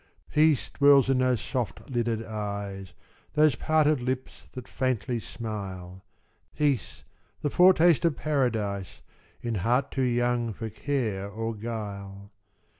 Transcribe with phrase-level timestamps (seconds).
[0.33, 2.93] Peace dwells in those soft lidded eyes,
[3.33, 6.03] Those parted lips that faintly smile
[6.57, 7.03] Peace,
[7.41, 9.03] the foretaste of Paradise,
[9.43, 12.31] In heart too young for care or guile.